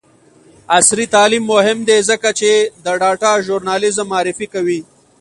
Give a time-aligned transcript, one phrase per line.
[0.77, 2.49] عصري تعلیم مهم دی ځکه چې
[2.85, 4.79] د ډاټا ژورنالیزم معرفي کوي.